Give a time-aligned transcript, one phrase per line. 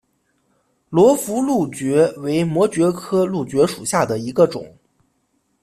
[0.89, 4.75] 罗浮蕗蕨为膜蕨科蕗蕨属下的一个种。